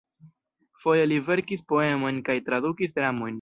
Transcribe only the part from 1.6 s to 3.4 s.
poemojn kaj tradukis dramojn.